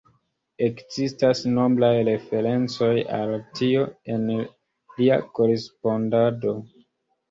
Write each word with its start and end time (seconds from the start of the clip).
Ekzistas 0.67 1.41
nombraj 1.57 1.91
referencoj 2.09 2.91
al 3.21 3.37
tio 3.63 3.87
en 4.17 4.27
lia 4.35 5.25
korespondado. 5.41 6.61